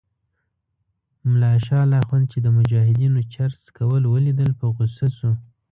ملا 1.29 1.53
شال 1.65 1.89
اخند 2.01 2.25
چې 2.31 2.37
د 2.41 2.47
مجاهدینو 2.57 3.19
چرس 3.33 3.57
څکول 3.65 4.03
ولیدل 4.07 4.51
په 4.59 4.65
غوسه 4.75 5.07
شو. 5.17 5.31